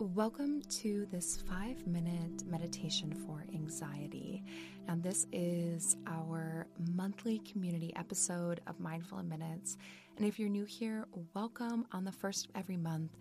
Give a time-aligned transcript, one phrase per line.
[0.00, 4.42] Welcome to this five minute meditation for anxiety.
[4.88, 9.76] Now, this is our monthly community episode of Mindful in Minutes.
[10.16, 11.86] And if you're new here, welcome.
[11.92, 13.12] On the first of every month,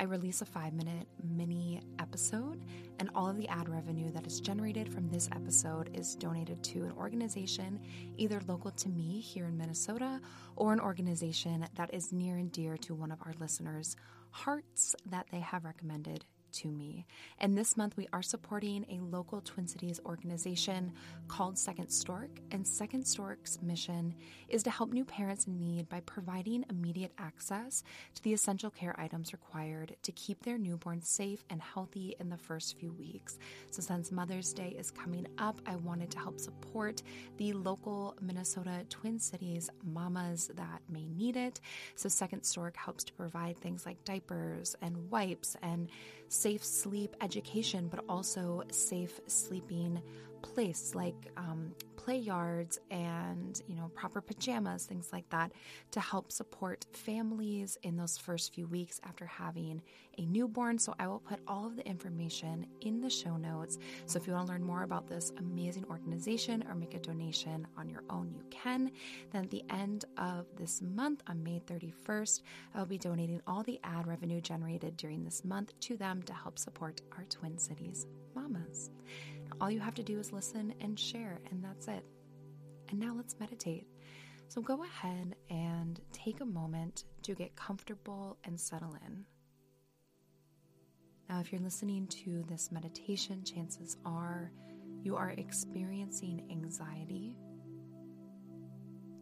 [0.00, 2.64] I release a five minute mini episode,
[3.02, 6.84] and all of the ad revenue that is generated from this episode is donated to
[6.84, 7.80] an organization
[8.16, 10.20] either local to me here in Minnesota
[10.54, 13.96] or an organization that is near and dear to one of our listeners'
[14.30, 17.06] hearts that they have recommended to me.
[17.38, 20.92] And this month, we are supporting a local Twin Cities organization
[21.28, 22.30] called Second Stork.
[22.50, 24.14] And Second Stork's mission
[24.48, 27.82] is to help new parents in need by providing immediate access
[28.14, 32.36] to the essential care items required to keep their newborn safe and healthy in the
[32.36, 33.38] first few weeks.
[33.70, 37.02] So, since Mother's Day is coming up, I wanted to help support
[37.38, 41.60] the local Minnesota Twin Cities mamas that may need it.
[41.94, 45.88] So, Second Stork helps to provide things like diapers and wipes and
[46.42, 50.02] safe sleep education, but also safe sleeping
[50.54, 55.52] place like um, play yards and you know proper pajamas things like that
[55.92, 59.80] to help support families in those first few weeks after having
[60.18, 60.78] a newborn.
[60.78, 63.78] So i will put all of the information in the show notes.
[64.06, 67.66] So if you want to learn more about this amazing organization or make a donation
[67.78, 68.90] on your own you can.
[69.32, 72.42] Then at the end of this month on may 31st
[72.74, 76.32] i will be donating all the ad revenue generated during this month to them to
[76.32, 78.90] help support our twin cities mamas
[79.62, 82.04] all you have to do is listen and share, and that's it.
[82.88, 83.86] And now let's meditate.
[84.48, 89.24] So go ahead and take a moment to get comfortable and settle in.
[91.28, 94.50] Now, if you're listening to this meditation, chances are
[95.04, 97.36] you are experiencing anxiety.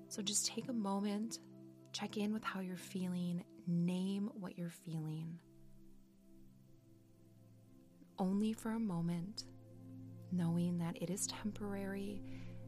[0.09, 1.39] So just take a moment,
[1.93, 5.39] check in with how you're feeling, name what you're feeling.
[8.19, 9.45] Only for a moment
[10.33, 12.23] knowing that it is temporary.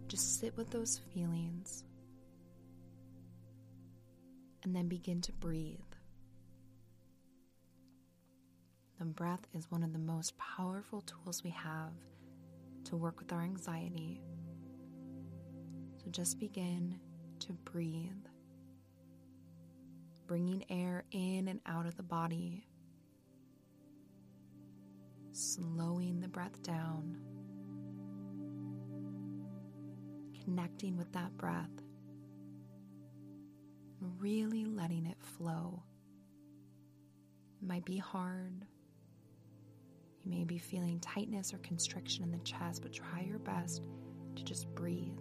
[0.08, 1.84] Just sit with those feelings
[4.62, 5.78] and then begin to breathe.
[8.98, 11.92] The breath is one of the most powerful tools we have
[12.84, 14.22] to work with our anxiety.
[15.96, 17.00] So just begin
[17.40, 18.26] to breathe,
[20.26, 22.64] bringing air in and out of the body,
[25.32, 27.18] slowing the breath down.
[30.44, 31.70] Connecting with that breath,
[34.18, 35.82] really letting it flow.
[37.60, 38.64] It might be hard.
[40.24, 43.82] You may be feeling tightness or constriction in the chest, but try your best
[44.36, 45.18] to just breathe.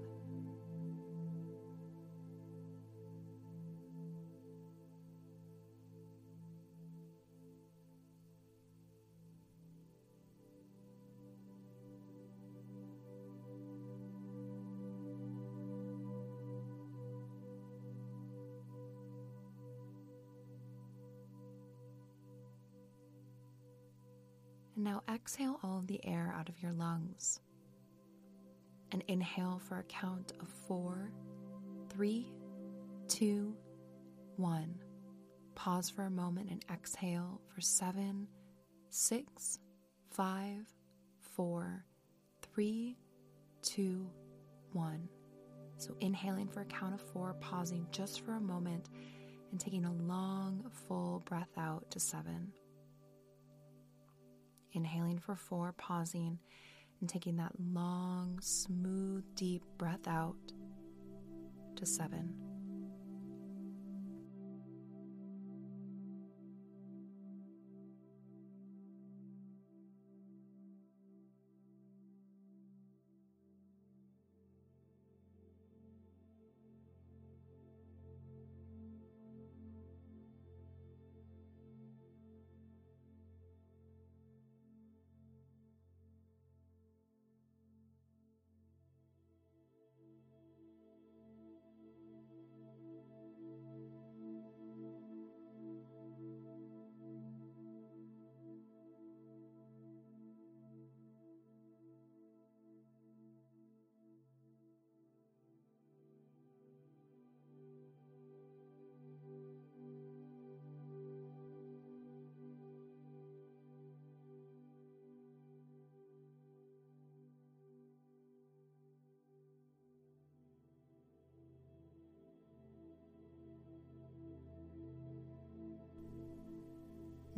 [24.81, 27.39] And now exhale all of the air out of your lungs.
[28.91, 31.11] And inhale for a count of four,
[31.87, 32.31] three,
[33.07, 33.55] two,
[34.37, 34.73] one.
[35.53, 38.27] Pause for a moment and exhale for seven,
[38.89, 39.59] six,
[40.09, 40.65] five,
[41.19, 41.85] four,
[42.41, 42.97] three,
[43.61, 44.09] two,
[44.73, 45.07] one.
[45.77, 48.89] So inhaling for a count of four, pausing just for a moment,
[49.51, 52.51] and taking a long, full breath out to seven.
[54.73, 56.39] Inhaling for four, pausing
[56.99, 60.35] and taking that long, smooth, deep breath out
[61.75, 62.50] to seven.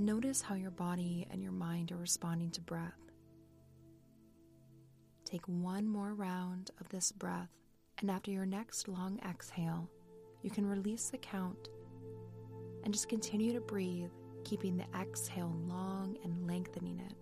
[0.03, 2.99] Notice how your body and your mind are responding to breath.
[5.23, 7.47] Take one more round of this breath,
[7.99, 9.89] and after your next long exhale,
[10.41, 11.69] you can release the count
[12.83, 14.11] and just continue to breathe,
[14.43, 17.15] keeping the exhale long and lengthening it.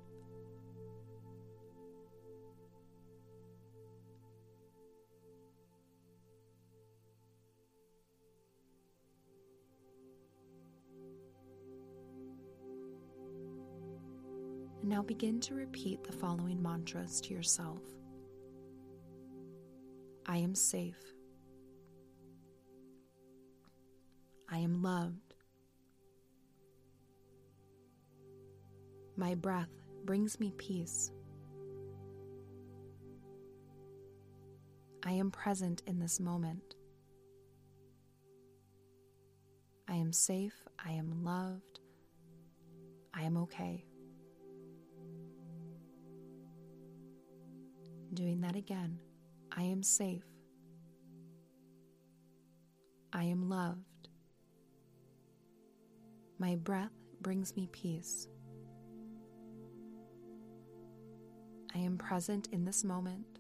[14.82, 17.82] And now begin to repeat the following mantras to yourself
[20.26, 21.14] I am safe.
[24.50, 25.34] I am loved.
[29.16, 29.70] My breath
[30.06, 31.12] brings me peace.
[35.04, 36.76] I am present in this moment.
[39.88, 40.56] I am safe.
[40.84, 41.80] I am loved.
[43.14, 43.86] I am okay.
[48.14, 49.00] Doing that again.
[49.56, 50.26] I am safe.
[53.14, 54.10] I am loved.
[56.40, 56.92] My breath
[57.22, 58.28] brings me peace.
[61.74, 63.40] I am present in this moment.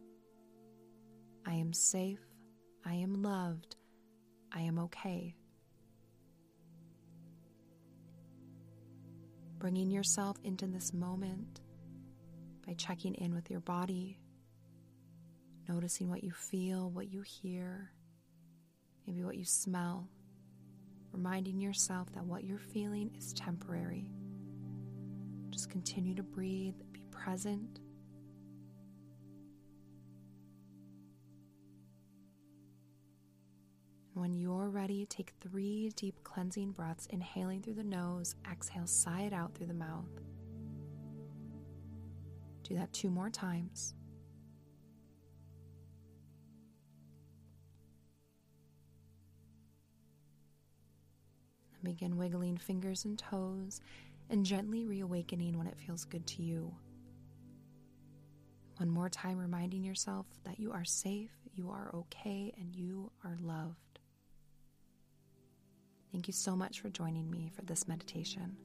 [1.46, 2.22] I am safe.
[2.86, 3.76] I am loved.
[4.54, 5.36] I am okay.
[9.60, 11.60] Bringing yourself into this moment
[12.66, 14.18] by checking in with your body,
[15.68, 17.92] noticing what you feel, what you hear,
[19.06, 20.08] maybe what you smell,
[21.12, 24.10] reminding yourself that what you're feeling is temporary.
[25.50, 27.80] Just continue to breathe, be present.
[34.14, 39.34] When you're ready, take three deep cleansing breaths, inhaling through the nose, exhale, sigh it
[39.34, 40.10] out through the mouth.
[42.64, 43.96] Do that two more times.
[51.84, 53.82] Begin wiggling fingers and toes
[54.30, 56.74] and gently reawakening when it feels good to you.
[58.78, 63.38] One more time, reminding yourself that you are safe, you are okay, and you are
[63.42, 64.00] loved.
[66.12, 68.58] Thank you so much for joining me for this meditation.